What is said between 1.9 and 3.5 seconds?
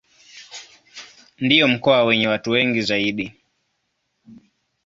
wenye watu wengi zaidi.